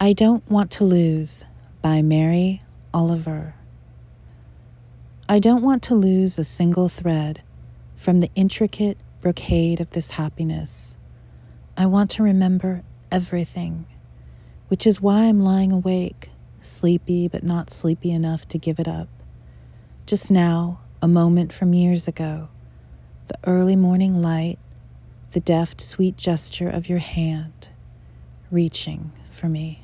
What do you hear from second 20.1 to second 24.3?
now, a moment from years ago, the early morning